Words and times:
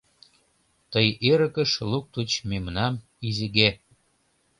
Тый 0.91 1.07
эрыкыш 1.31 1.71
луктыч 1.91 2.31
мемнам 2.49 2.93
Изиге. 3.27 3.69